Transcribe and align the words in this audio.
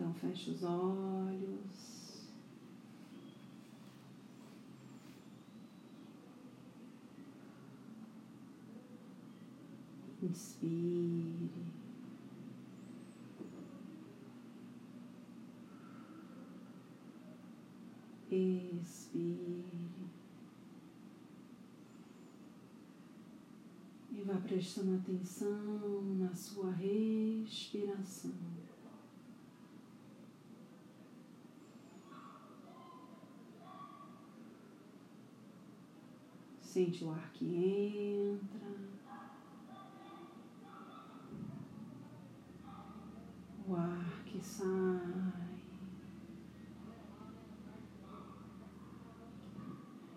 Então 0.00 0.14
feche 0.14 0.52
os 0.52 0.62
olhos. 0.62 2.30
Inspire. 10.22 11.50
Expire. 18.30 19.64
E 24.10 24.22
vá 24.22 24.36
prestando 24.36 24.96
atenção 24.96 26.02
na 26.16 26.34
sua 26.34 26.70
respiração. 26.70 28.69
Sente 36.70 37.02
o 37.02 37.10
ar 37.10 37.32
que 37.32 37.44
entra, 37.44 38.68
o 43.66 43.74
ar 43.74 44.22
que 44.24 44.40
sai. 44.40 45.64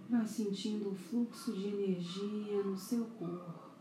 Vá 0.08 0.24
sentindo 0.24 0.92
o 0.92 0.96
fluxo 0.96 1.54
de 1.54 1.70
energia 1.70 2.64
no 2.64 2.78
seu 2.78 3.04
corpo. 3.06 3.72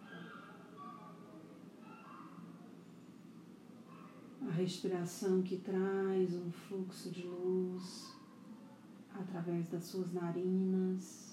A 4.48 4.50
respiração 4.50 5.42
que 5.42 5.58
traz 5.58 6.34
um 6.34 6.50
fluxo 6.50 7.10
de 7.10 7.24
luz 7.26 8.16
através 9.14 9.68
das 9.68 9.84
suas 9.84 10.10
narinas. 10.14 11.31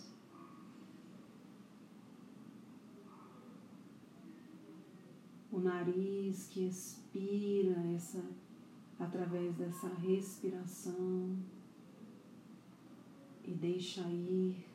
O 5.60 5.62
nariz 5.62 6.48
que 6.48 6.68
expira 6.68 7.76
essa 7.94 8.24
através 8.98 9.54
dessa 9.56 9.88
respiração 9.88 11.38
e 13.44 13.52
deixa 13.52 14.02
ir 14.02 14.66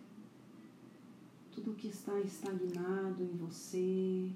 tudo 1.51 1.75
que 1.75 1.89
está 1.89 2.21
estagnado 2.21 3.23
em 3.23 3.37
você, 3.37 4.31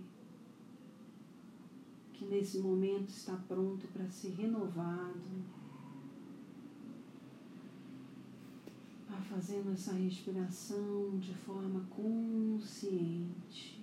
que 2.14 2.24
nesse 2.24 2.58
momento 2.58 3.08
está 3.08 3.36
pronto 3.36 3.86
para 3.88 4.08
ser 4.08 4.30
renovado. 4.34 5.58
Fazendo 9.28 9.72
essa 9.72 9.92
respiração 9.92 11.18
de 11.18 11.34
forma 11.34 11.84
consciente. 11.90 13.77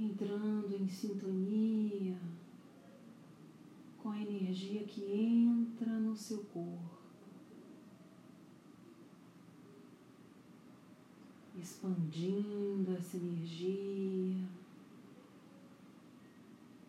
Entrando 0.00 0.74
em 0.74 0.88
sintonia 0.88 2.18
com 3.98 4.08
a 4.08 4.18
energia 4.18 4.82
que 4.84 5.02
entra 5.12 5.92
no 6.00 6.16
seu 6.16 6.38
corpo, 6.44 6.98
expandindo 11.54 12.96
essa 12.96 13.18
energia 13.18 14.48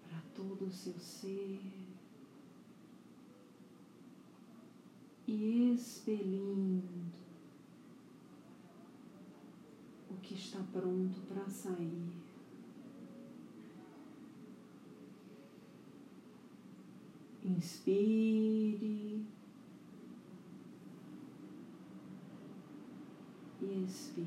para 0.07 0.21
todo 0.33 0.67
o 0.67 0.71
seu 0.71 0.97
ser 0.97 1.59
e 5.27 5.73
expelindo 5.73 7.11
o 10.09 10.13
que 10.21 10.33
está 10.33 10.63
pronto 10.71 11.19
para 11.27 11.49
sair. 11.49 12.20
Inspire 17.51 19.25
e 23.61 23.83
expire. 23.83 24.25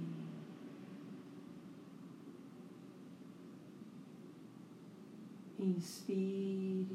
Inspire, 5.58 6.86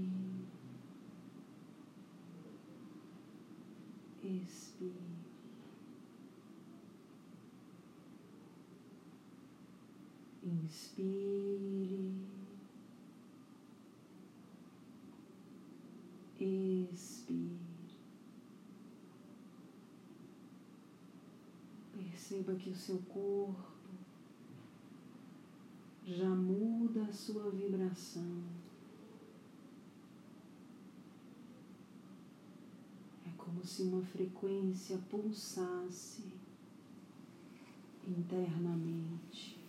expire. 4.23 4.93
Inspire. 10.43 12.38
Expire. 16.39 17.59
Perceba 21.91 22.55
que 22.55 22.69
o 22.69 22.75
seu 22.75 22.97
corpo 23.09 23.69
já 26.05 26.29
muda 26.29 27.03
a 27.03 27.11
sua 27.11 27.49
vibração. 27.51 28.43
É 33.27 33.29
como 33.37 33.63
se 33.65 33.83
uma 33.83 34.01
frequência 34.01 34.97
pulsasse 35.09 36.23
internamente. 38.07 39.59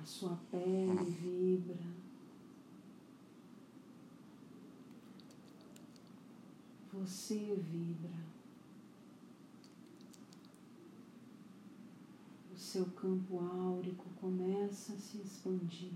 A 0.00 0.06
sua 0.06 0.38
pele 0.50 1.10
vibra. 1.10 2.07
Você 6.98 7.54
vibra. 7.54 8.28
O 12.52 12.56
seu 12.56 12.86
campo 12.86 13.38
áurico 13.38 14.06
começa 14.20 14.94
a 14.94 14.98
se 14.98 15.18
expandir. 15.18 15.92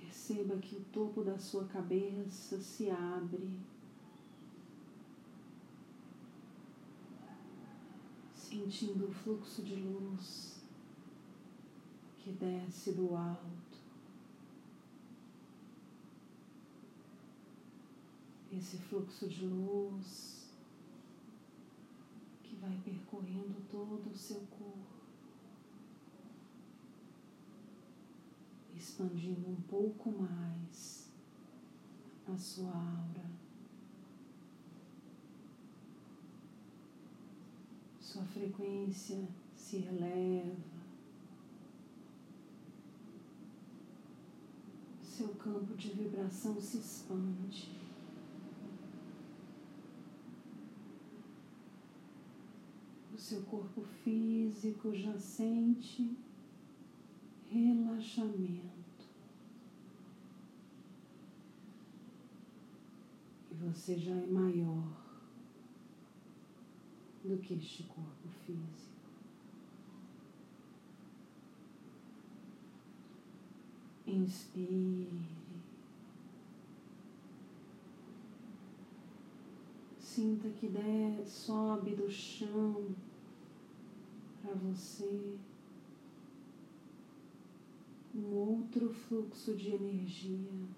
Perceba 0.00 0.56
que 0.56 0.76
o 0.76 0.84
topo 0.92 1.22
da 1.22 1.38
sua 1.38 1.64
cabeça 1.66 2.58
se 2.60 2.90
abre. 2.90 3.50
Sentindo 8.34 9.08
o 9.08 9.12
fluxo 9.12 9.62
de 9.62 9.76
luz 9.76 10.62
que 12.18 12.32
desce 12.32 12.92
do 12.92 13.14
alto. 13.14 13.81
Esse 18.56 18.76
fluxo 18.76 19.26
de 19.28 19.46
luz 19.46 20.50
que 22.42 22.54
vai 22.56 22.78
percorrendo 22.84 23.62
todo 23.70 24.10
o 24.10 24.14
seu 24.14 24.40
corpo, 24.40 25.02
expandindo 28.74 29.48
um 29.48 29.60
pouco 29.62 30.12
mais 30.12 31.10
a 32.28 32.36
sua 32.36 32.70
aura. 32.70 33.30
Sua 38.00 38.24
frequência 38.24 39.26
se 39.56 39.76
eleva. 39.76 40.82
Seu 45.00 45.28
campo 45.36 45.74
de 45.74 45.88
vibração 45.90 46.60
se 46.60 46.78
expande. 46.78 47.81
Seu 53.18 53.42
corpo 53.42 53.82
físico 54.02 54.94
já 54.94 55.16
sente 55.18 56.16
relaxamento. 57.50 58.72
E 63.50 63.54
você 63.54 63.98
já 63.98 64.14
é 64.14 64.26
maior 64.26 65.02
do 67.24 67.38
que 67.38 67.54
este 67.54 67.82
corpo 67.84 68.28
físico. 68.46 68.92
Inspire. 74.06 75.41
Sinta 80.14 80.50
que 80.50 80.68
der, 80.68 81.26
sobe 81.26 81.94
do 81.94 82.10
chão 82.10 82.94
para 84.42 84.52
você 84.52 85.38
um 88.14 88.34
outro 88.34 88.92
fluxo 88.92 89.56
de 89.56 89.70
energia. 89.70 90.68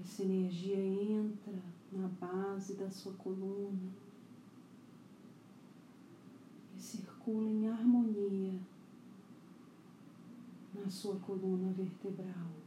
Essa 0.00 0.24
energia 0.24 0.76
entra 0.76 1.62
na 1.92 2.08
base 2.08 2.74
da 2.74 2.90
sua 2.90 3.12
coluna 3.12 3.92
e 6.76 6.80
circula 6.80 7.48
em 7.48 7.68
harmonia 7.68 8.58
na 10.74 10.90
sua 10.90 11.14
coluna 11.20 11.72
vertebral. 11.72 12.63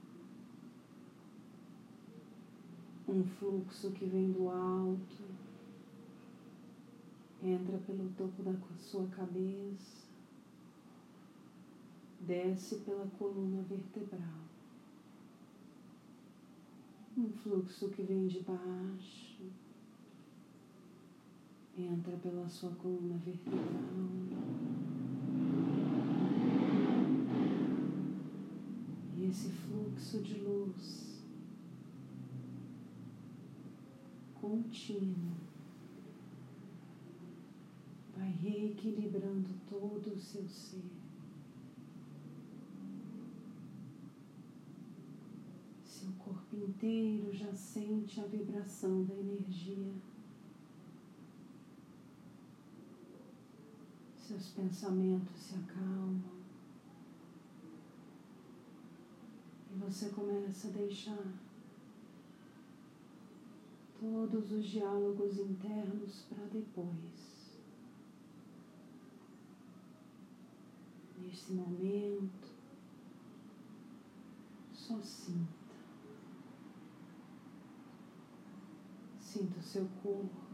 Um 3.07 3.23
fluxo 3.23 3.91
que 3.91 4.05
vem 4.05 4.33
do 4.33 4.49
alto, 4.49 5.23
entra 7.41 7.77
pelo 7.77 8.09
topo 8.17 8.43
da 8.43 8.53
sua 8.77 9.07
cabeça, 9.07 10.07
desce 12.19 12.79
pela 12.79 13.07
coluna 13.17 13.61
vertebral. 13.63 14.41
Um 17.17 17.29
fluxo 17.29 17.87
que 17.89 18.03
vem 18.03 18.27
de 18.27 18.41
baixo, 18.41 19.41
entra 21.77 22.17
pela 22.17 22.49
sua 22.49 22.71
coluna 22.71 23.17
vertebral. 23.23 23.63
E 29.15 29.25
esse 29.25 29.49
fluxo 29.49 30.21
de 30.21 30.39
luz 30.41 31.06
contínuo 34.47 35.35
vai 38.15 38.31
reequilibrando 38.31 39.49
todo 39.69 40.13
o 40.13 40.19
seu 40.19 40.47
ser. 40.47 40.89
Seu 45.83 46.09
corpo 46.13 46.55
inteiro 46.55 47.33
já 47.33 47.53
sente 47.53 48.21
a 48.21 48.25
vibração 48.25 49.03
da 49.03 49.13
energia. 49.15 49.93
Seus 54.15 54.49
pensamentos 54.51 55.37
se 55.37 55.55
acalmam. 55.55 56.37
E 59.69 59.75
você 59.75 60.09
começa 60.09 60.69
a 60.69 60.71
deixar 60.71 61.46
todos 63.99 64.51
os 64.51 64.65
diálogos 64.65 65.37
internos 65.39 66.25
para 66.29 66.45
depois. 66.45 67.57
Nesse 71.17 71.51
momento, 71.51 72.47
só 74.71 75.01
sinta. 75.01 75.57
Sinta 79.19 79.59
o 79.59 79.63
seu 79.63 79.87
corpo. 80.01 80.47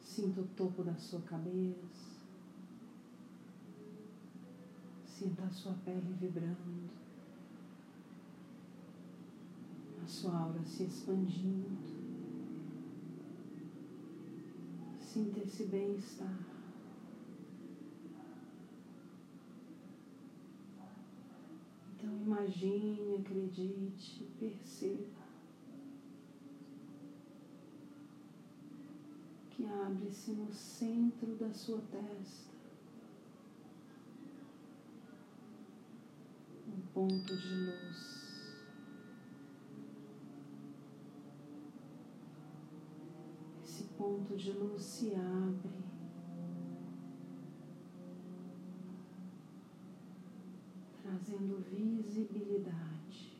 Sinta 0.00 0.40
o 0.42 0.46
topo 0.48 0.84
da 0.84 0.94
sua 0.94 1.20
cabeça. 1.22 2.14
Sinta 5.04 5.42
a 5.44 5.50
sua 5.50 5.72
pele 5.84 6.12
vibrando. 6.20 7.03
A 10.04 10.06
sua 10.06 10.38
aura 10.38 10.62
se 10.66 10.82
expandindo. 10.82 11.78
Sinta 15.00 15.40
esse 15.40 15.64
bem-estar. 15.64 16.38
Então 21.96 22.10
imagine, 22.20 23.16
acredite, 23.16 24.24
perceba 24.38 25.24
que 29.52 29.64
abre-se 29.66 30.32
no 30.32 30.52
centro 30.52 31.34
da 31.36 31.50
sua 31.50 31.80
testa 31.90 32.52
um 36.68 36.80
ponto 36.92 37.36
de 37.36 37.54
luz. 37.54 38.24
Esse 43.64 43.84
ponto 44.04 44.36
de 44.36 44.52
luz 44.52 44.82
se 44.82 45.14
abre. 45.14 45.72
Trazendo 51.00 51.64
visibilidade. 51.70 53.38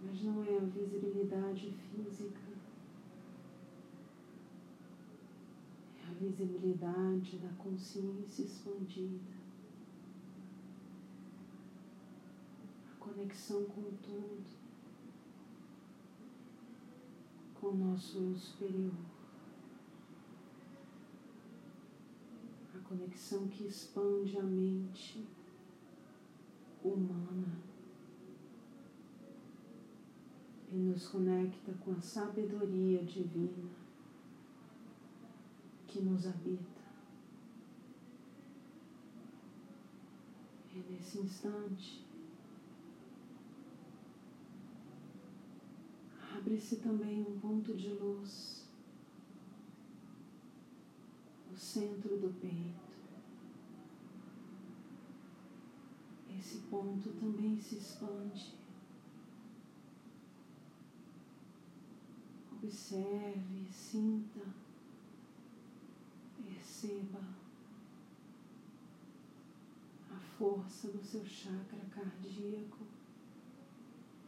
Mas 0.00 0.22
não 0.22 0.44
é 0.44 0.56
a 0.58 0.64
visibilidade 0.66 1.72
física, 1.72 2.40
é 5.98 6.08
a 6.08 6.12
visibilidade 6.12 7.38
da 7.38 7.48
consciência 7.54 8.42
expandida, 8.42 9.34
a 12.92 12.96
conexão 13.00 13.64
com 13.64 13.90
tudo, 14.02 14.63
com 17.64 17.70
o 17.70 17.76
nosso 17.76 18.34
superior. 18.36 18.92
conexão 22.86 23.48
que 23.48 23.66
expande 23.66 24.38
a 24.38 24.42
mente 24.42 25.26
humana 26.84 27.58
e 30.70 30.76
nos 30.76 31.08
conecta 31.08 31.72
com 31.82 31.92
a 31.92 32.00
sabedoria 32.02 33.02
divina 33.02 33.70
que 35.86 36.02
nos 36.02 36.26
habita. 36.26 36.82
E 40.74 40.78
nesse 40.92 41.18
instante, 41.18 42.04
abre-se 46.54 46.76
também 46.76 47.20
um 47.20 47.40
ponto 47.40 47.74
de 47.74 47.88
luz 47.88 48.62
no 51.50 51.56
centro 51.56 52.16
do 52.16 52.32
peito. 52.40 52.84
esse 56.38 56.58
ponto 56.70 57.10
também 57.14 57.58
se 57.60 57.76
expande. 57.76 58.54
Observe, 62.52 63.66
sinta, 63.72 64.40
perceba 66.36 67.20
a 70.10 70.18
força 70.38 70.88
do 70.88 71.02
seu 71.02 71.24
chakra 71.24 71.80
cardíaco 71.90 72.84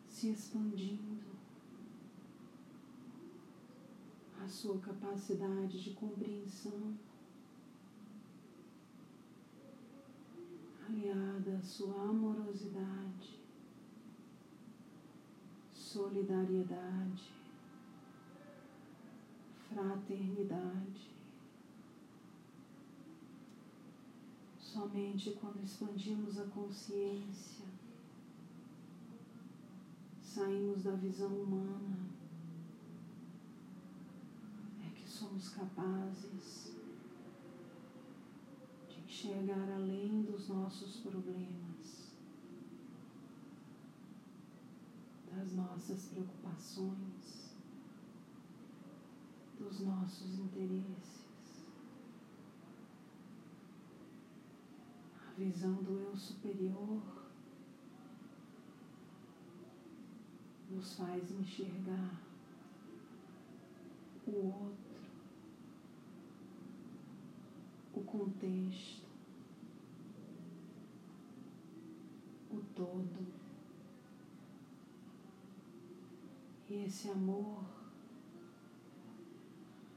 se 0.08 0.30
expandindo, 0.30 1.35
a 4.46 4.48
sua 4.48 4.78
capacidade 4.78 5.82
de 5.82 5.90
compreensão 5.90 6.96
aliada 10.88 11.56
à 11.56 11.60
sua 11.60 12.10
amorosidade, 12.10 13.40
solidariedade, 15.74 17.32
fraternidade. 19.68 21.10
Somente 24.60 25.32
quando 25.40 25.64
expandimos 25.64 26.38
a 26.38 26.44
consciência, 26.44 27.64
saímos 30.22 30.84
da 30.84 30.92
visão 30.92 31.34
humana, 31.34 32.06
somos 35.16 35.48
capazes 35.48 36.76
enxergar 39.16 39.72
além 39.72 40.22
dos 40.22 40.48
nossos 40.48 40.96
problemas, 40.96 42.12
das 45.32 45.52
nossas 45.54 46.08
preocupações, 46.08 47.56
dos 49.58 49.80
nossos 49.80 50.38
interesses. 50.38 51.64
A 55.26 55.32
visão 55.38 55.82
do 55.82 55.98
eu 55.98 56.14
superior 56.14 57.02
nos 60.70 60.94
faz 60.94 61.30
enxergar 61.30 62.20
o 64.26 64.46
outro, 64.46 64.86
o 67.94 68.02
contexto, 68.16 69.04
o 72.50 72.60
todo. 72.74 73.26
E 76.68 76.84
esse 76.84 77.10
amor 77.10 77.62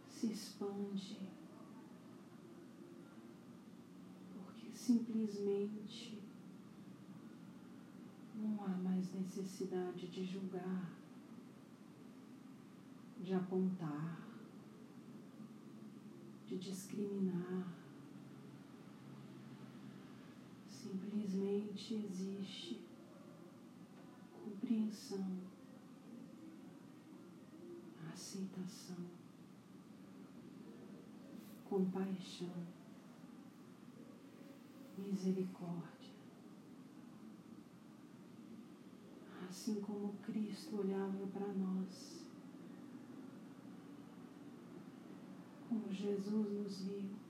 se 0.07 0.27
expande 0.27 1.17
porque 4.33 4.69
simplesmente 4.73 6.21
não 8.35 8.63
há 8.65 8.69
mais 8.69 9.13
necessidade 9.13 10.07
de 10.07 10.25
julgar, 10.25 10.91
de 13.21 13.33
apontar, 13.33 14.27
de 16.45 16.57
discriminar. 16.57 17.78
Simplesmente 20.89 21.93
existe 21.93 22.81
compreensão, 24.43 25.37
aceitação, 28.11 29.05
compaixão, 31.69 32.65
misericórdia. 34.97 35.99
assim 39.49 39.81
como 39.81 40.13
Cristo 40.23 40.79
olhava 40.79 41.27
para 41.33 41.47
nós, 41.47 42.23
como 45.67 45.91
Jesus 45.91 46.51
nos 46.51 46.81
viu. 46.83 47.28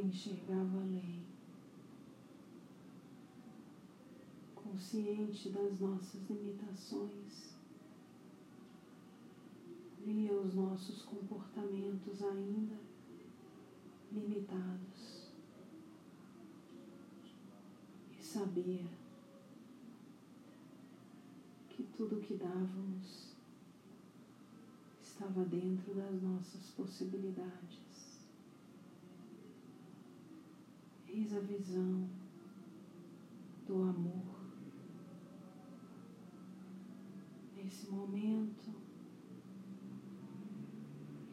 Enxergava 0.00 0.80
a 0.80 0.84
lei, 0.84 1.20
consciente 4.54 5.50
das 5.50 5.80
nossas 5.80 6.28
limitações, 6.28 7.56
via 10.04 10.32
os 10.32 10.54
nossos 10.54 11.02
comportamentos 11.02 12.22
ainda 12.22 12.76
limitados. 14.12 15.18
sabia 18.28 18.84
que 21.70 21.82
tudo 21.96 22.20
que 22.20 22.34
dávamos 22.34 23.34
estava 25.02 25.44
dentro 25.46 25.94
das 25.94 26.22
nossas 26.22 26.70
possibilidades. 26.76 27.87
Eis 31.18 31.34
a 31.34 31.40
visão 31.40 32.08
do 33.66 33.74
amor. 33.82 34.38
Nesse 37.56 37.90
momento 37.90 38.70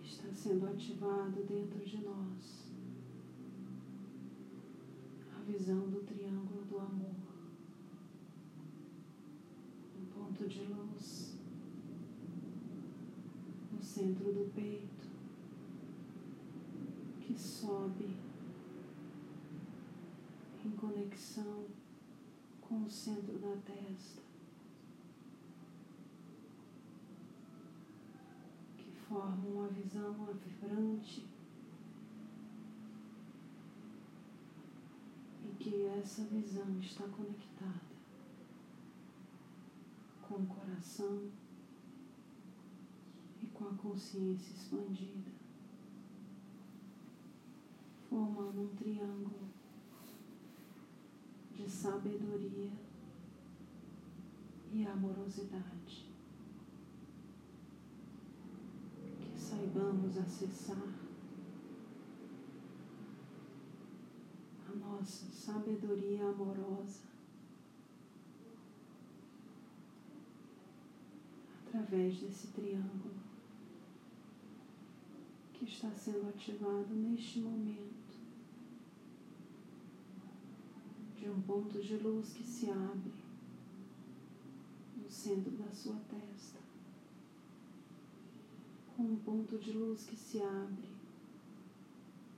está 0.02 0.34
sendo 0.34 0.66
ativado 0.66 1.44
dentro 1.44 1.86
de 1.86 2.00
nós 2.00 2.74
a 5.38 5.44
visão 5.44 5.88
do 5.88 6.02
triângulo 6.02 6.66
do 6.66 6.80
amor, 6.80 7.16
um 10.02 10.06
ponto 10.08 10.48
de 10.48 10.64
luz 10.64 11.38
no 13.72 13.84
centro 13.84 14.34
do 14.34 14.52
peito 14.56 15.08
que 17.22 17.40
sobe 17.40 18.25
conexão 20.86 21.66
com 22.62 22.84
o 22.84 22.90
centro 22.90 23.40
da 23.40 23.56
testa, 23.58 24.22
que 28.78 28.92
forma 28.92 29.48
uma 29.48 29.68
visão 29.70 30.14
vibrante. 30.34 31.26
Que 35.58 35.88
essa 35.88 36.24
visão 36.26 36.80
está 36.80 37.08
conectada 37.08 37.96
com 40.22 40.36
o 40.36 40.46
coração 40.46 41.32
e 43.42 43.48
com 43.48 43.70
a 43.70 43.74
consciência 43.74 44.54
expandida, 44.54 45.32
formando 48.08 48.62
um 48.62 48.76
triângulo 48.76 49.55
de 51.66 51.72
sabedoria 51.72 52.72
e 54.72 54.86
amorosidade. 54.86 56.14
Que 59.20 59.40
saibamos 59.40 60.16
acessar 60.16 60.94
nossa 64.76 65.26
sabedoria 65.32 66.26
amorosa 66.26 67.02
através 71.66 72.20
desse 72.20 72.48
triângulo 72.48 73.16
que 75.54 75.66
está 75.66 75.90
sendo 75.92 76.30
ativado 76.30 76.94
neste 76.94 77.40
momento 77.40 77.95
de 81.26 81.32
um 81.32 81.42
ponto 81.42 81.82
de 81.82 81.98
luz 81.98 82.34
que 82.34 82.44
se 82.44 82.70
abre 82.70 83.12
no 84.96 85.10
centro 85.10 85.50
da 85.58 85.72
sua 85.72 85.96
testa, 86.08 86.60
com 88.96 89.02
um 89.02 89.16
ponto 89.16 89.58
de 89.58 89.72
luz 89.72 90.06
que 90.06 90.16
se 90.16 90.40
abre 90.40 90.88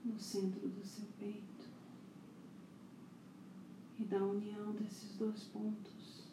no 0.02 0.18
centro 0.18 0.66
do 0.66 0.82
seu 0.82 1.04
peito 1.18 1.68
e 3.98 4.04
da 4.04 4.24
união 4.24 4.72
desses 4.72 5.18
dois 5.18 5.44
pontos. 5.44 6.24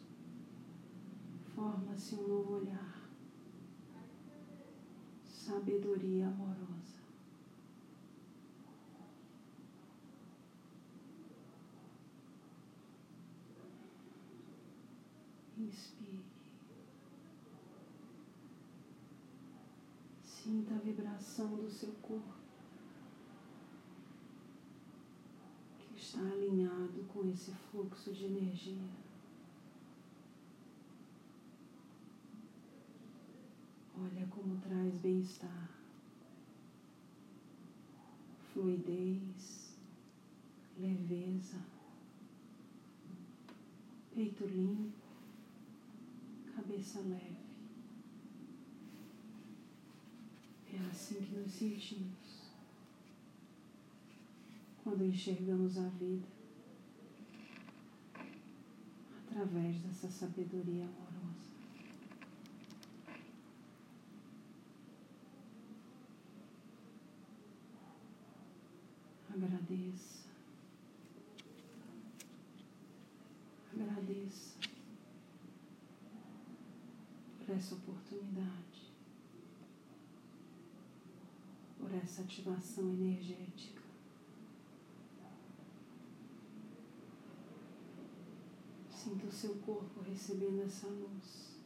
Forma-se 1.54 2.14
um 2.14 2.26
novo 2.26 2.54
olhar, 2.54 3.06
sabedoria 5.26 6.28
amorosa. 6.28 6.95
Inspire. 15.66 16.24
Sinta 20.22 20.74
a 20.74 20.78
vibração 20.78 21.56
do 21.56 21.70
seu 21.70 21.92
corpo. 22.02 22.46
está 26.16 26.20
alinhado 26.20 27.04
com 27.12 27.28
esse 27.28 27.50
fluxo 27.50 28.12
de 28.12 28.26
energia. 28.26 28.88
Olha 33.98 34.26
como 34.28 34.60
traz 34.60 34.98
bem-estar, 34.98 35.70
fluidez, 38.52 39.76
leveza, 40.78 41.58
peito 44.14 44.46
limpo, 44.46 45.05
cabeça 46.56 47.00
leve. 47.00 47.36
É 50.72 50.78
assim 50.90 51.20
que 51.20 51.36
nos 51.36 51.52
sentimos 51.52 52.50
quando 54.82 55.04
enxergamos 55.04 55.76
a 55.76 55.88
vida 55.88 56.26
através 59.26 59.80
dessa 59.80 60.08
sabedoria 60.08 60.84
amorosa. 60.84 61.56
Agradeça. 69.30 70.24
Agradeça 73.74 74.55
por 77.46 77.54
essa 77.54 77.76
oportunidade, 77.76 78.92
por 81.78 81.94
essa 81.94 82.22
ativação 82.22 82.92
energética. 82.92 83.82
Sinta 88.90 89.26
o 89.26 89.32
seu 89.32 89.54
corpo 89.58 90.00
recebendo 90.00 90.62
essa 90.62 90.88
luz. 90.88 91.60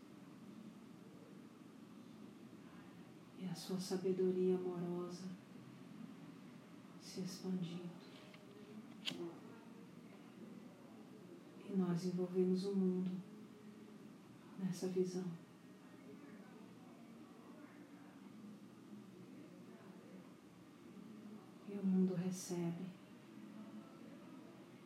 E 3.38 3.46
a 3.46 3.54
sua 3.54 3.80
sabedoria 3.80 4.56
amorosa 4.56 5.24
se 7.00 7.22
expandindo. 7.22 7.88
E 11.66 11.72
nós 11.74 12.04
envolvemos 12.04 12.66
o 12.66 12.74
mundo 12.74 13.10
nessa 14.58 14.88
visão. 14.88 15.24
E 21.69 21.69
o 21.82 21.86
mundo 21.86 22.14
recebe 22.14 22.84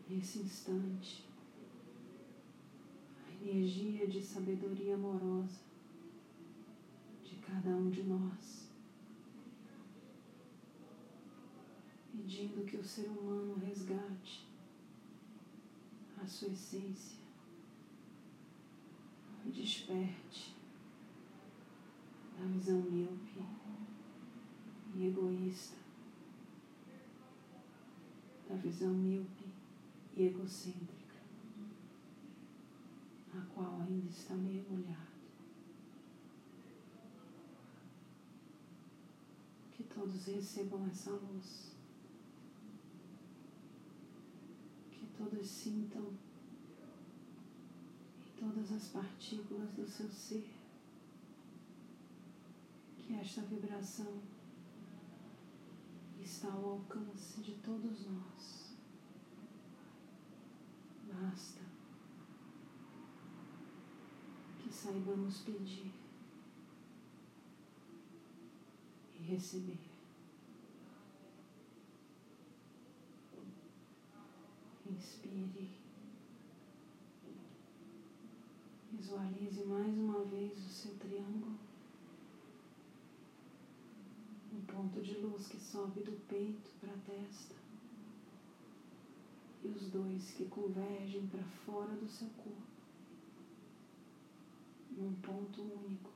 nesse 0.09 0.39
instante. 0.39 1.25
A 3.27 3.45
energia 3.45 4.07
de 4.07 4.23
sabedoria 4.23 4.95
amorosa 4.95 5.61
de 7.25 7.37
cada 7.37 7.71
um 7.71 7.91
de 7.91 8.03
nós, 8.05 8.69
pedindo 12.13 12.65
que 12.65 12.77
o 12.77 12.85
ser 12.85 13.09
humano 13.09 13.55
resgate 13.57 14.47
a 16.23 16.27
sua 16.27 16.49
essência 16.49 17.25
desperte 19.55 20.57
da 22.37 22.45
visão 22.47 22.81
míope 22.83 23.43
e 24.97 25.07
egoísta, 25.07 25.84
visão 28.65 28.95
míope 28.95 29.45
e 30.17 30.23
egocêntrica, 30.23 31.17
a 33.35 33.41
qual 33.55 33.83
ainda 33.83 34.09
está 34.09 34.35
mergulhado. 34.35 35.15
Que 39.73 39.85
todos 39.85 40.25
recebam 40.25 40.87
essa 40.87 41.11
luz. 41.11 41.77
Que 44.91 45.07
todos 45.19 45.47
sintam 45.47 46.07
em 48.27 48.41
todas 48.41 48.73
as 48.73 48.89
partículas 48.89 49.71
do 49.73 49.87
seu 49.87 50.09
ser 50.09 50.49
que 53.07 53.15
esta 53.15 53.43
vibração 53.43 54.23
está 56.25 56.51
ao 56.51 56.71
alcance 56.71 57.43
de 57.43 57.53
todos 57.57 58.07
nós. 58.07 58.75
Basta 61.13 61.61
que 64.59 64.73
saibamos 64.73 65.43
pedir 65.43 65.93
e 69.15 69.23
receber. 69.23 69.79
Inspire. 74.91 75.71
Visualize 78.93 79.65
mais 79.65 79.95
uma 79.99 80.25
vez 80.25 80.59
o 80.59 80.69
seu 80.69 80.95
triângulo. 80.97 81.59
Um 84.53 84.64
ponto 84.75 85.01
de 85.01 85.15
luz 85.19 85.47
que 85.47 85.59
sobe 85.59 86.03
do 86.03 86.13
peito 86.27 86.71
para 86.81 86.93
a 86.93 86.99
testa. 86.99 87.55
E 89.63 89.69
os 89.69 89.89
dois 89.91 90.33
que 90.33 90.47
convergem 90.47 91.27
para 91.29 91.43
fora 91.65 91.95
do 91.95 92.09
seu 92.09 92.29
corpo, 92.31 92.61
num 94.91 95.15
ponto 95.15 95.63
único, 95.63 96.11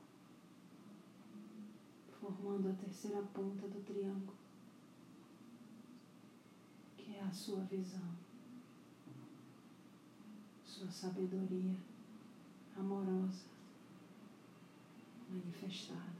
formando 2.21 2.69
a 2.69 2.73
terceira 2.75 3.23
ponta 3.33 3.67
do 3.69 3.81
triângulo, 3.85 4.37
que 6.97 7.15
é 7.15 7.23
a 7.23 7.31
sua 7.31 7.61
visão, 7.61 8.13
sua 10.65 10.91
sabedoria 10.91 11.77
amorosa 12.77 13.47
manifestada. 15.31 16.19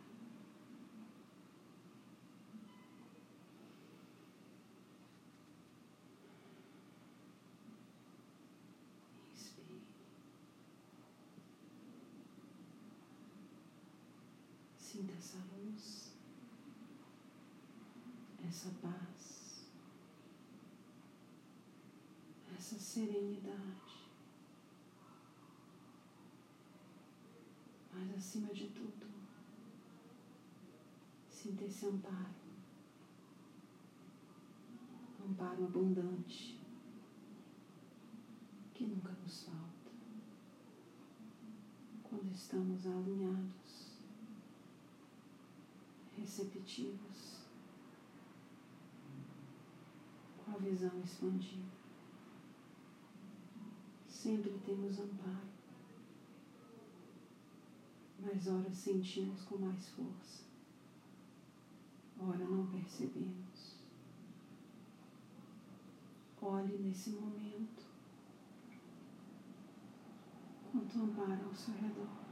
Sinta 14.99 15.13
essa 15.13 15.39
luz, 15.55 16.13
essa 18.49 18.71
paz, 18.81 19.67
essa 22.57 22.79
serenidade. 22.79 24.09
Mas 27.93 28.15
acima 28.17 28.53
de 28.55 28.69
tudo, 28.69 29.07
sinta 31.29 31.65
esse 31.65 31.87
amparo, 31.87 32.35
amparo 35.25 35.65
abundante 35.65 36.59
que 38.75 38.87
nunca 38.87 39.13
nos 39.13 39.43
falta 39.45 39.91
quando 42.03 42.33
estamos 42.33 42.87
alinhados 42.87 43.99
receptivos, 46.17 47.38
a 50.55 50.59
visão 50.59 51.01
expandida. 51.03 51.79
Sempre 54.07 54.59
temos 54.65 54.99
amparo, 54.99 55.49
mas 58.19 58.47
ora 58.49 58.73
sentimos 58.73 59.43
com 59.43 59.59
mais 59.59 59.89
força, 59.91 60.45
ora 62.19 62.45
não 62.45 62.67
percebemos. 62.67 63.79
Olhe 66.41 66.79
nesse 66.79 67.11
momento 67.11 67.85
quanto 70.71 70.99
amparo 70.99 71.47
ao 71.47 71.55
seu 71.55 71.75
redor. 71.75 72.29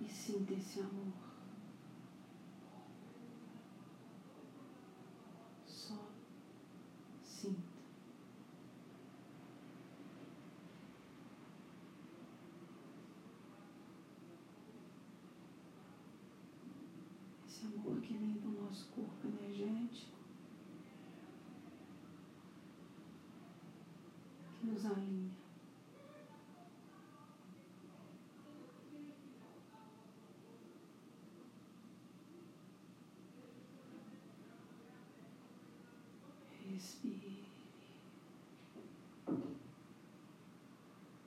e 0.00 0.08
sinta 0.08 0.54
esse 0.54 0.80
amor. 0.80 1.12
Só 5.66 6.10
sinta. 7.22 7.78
Esse 17.46 17.66
vem 18.18 18.32
do 18.32 18.50
nosso 18.62 18.88
corpo 18.88 19.28
energético, 19.28 20.18
que 24.58 24.66
nos 24.66 24.84
alinha. 24.84 25.30
Respire. 36.70 37.48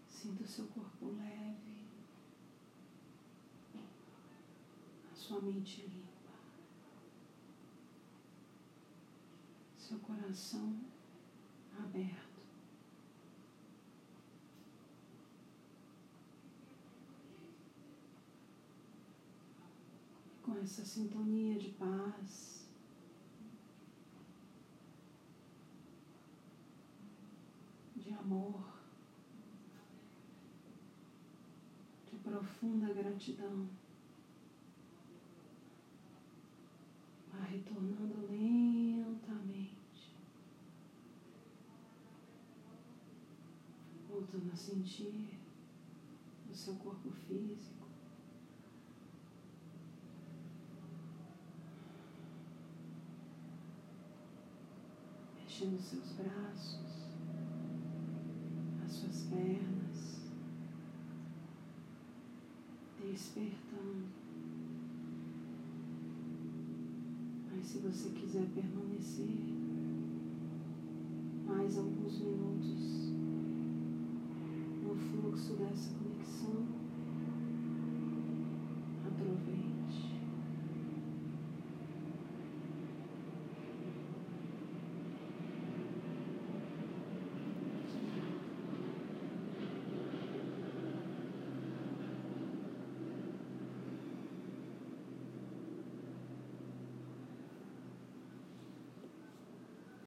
Sinta 0.08 0.44
o 0.44 0.48
seu 0.48 0.68
corpo 0.68 1.08
leve, 1.18 1.88
a 5.12 5.16
sua 5.16 5.42
mente 5.42 5.82
limpa, 5.82 6.32
seu 9.78 9.98
coração 10.32 10.80
aberto. 11.78 12.40
Com 20.42 20.58
essa 20.58 20.86
sintonia 20.86 21.60
de 21.60 21.70
paz. 21.72 22.62
amor, 28.20 28.64
de 32.06 32.18
profunda 32.18 32.94
gratidão. 32.94 33.68
Vai 37.34 37.52
retornando 37.54 38.21
sentir 44.62 45.40
o 46.48 46.54
seu 46.54 46.76
corpo 46.76 47.10
físico. 47.10 47.88
Mexendo 55.36 55.82
seus 55.82 56.12
braços, 56.14 57.08
as 58.86 58.92
suas 58.92 59.24
pernas, 59.24 60.30
despertando. 63.00 64.10
Mas 67.52 67.66
se 67.66 67.80
você 67.80 68.10
quiser 68.10 68.48
permanecer 68.54 69.52
mais 71.48 71.78
alguns 71.78 72.20
minutos 72.20 73.12
fluxo 74.96 75.54
dessa 75.54 75.94
conexão, 75.96 76.81